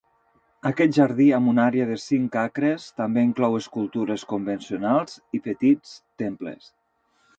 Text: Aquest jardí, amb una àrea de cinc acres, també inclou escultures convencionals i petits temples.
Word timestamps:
Aquest 0.67 0.93
jardí, 0.99 1.25
amb 1.39 1.51
una 1.51 1.65
àrea 1.71 1.85
de 1.89 1.97
cinc 2.03 2.37
acres, 2.43 2.87
també 3.01 3.25
inclou 3.27 3.57
escultures 3.59 4.25
convencionals 4.33 5.21
i 5.41 5.45
petits 5.51 5.93
temples. 6.25 6.73